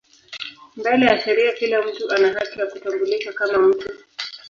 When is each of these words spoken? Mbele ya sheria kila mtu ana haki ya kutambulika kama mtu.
Mbele 0.75 1.05
ya 1.05 1.17
sheria 1.19 1.51
kila 1.53 1.81
mtu 1.81 2.11
ana 2.11 2.33
haki 2.33 2.59
ya 2.59 2.65
kutambulika 2.67 3.33
kama 3.33 3.67
mtu. 3.67 3.89